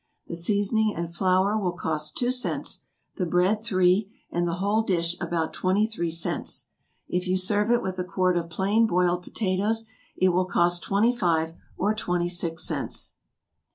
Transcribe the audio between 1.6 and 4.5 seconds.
cost two cents, the bread three, and